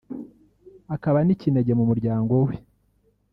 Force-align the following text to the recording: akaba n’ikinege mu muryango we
akaba 0.95 1.17
n’ikinege 1.23 1.71
mu 1.79 1.83
muryango 1.89 2.33
we 2.45 2.53